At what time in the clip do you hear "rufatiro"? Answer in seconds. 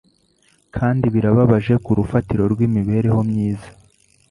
1.99-2.43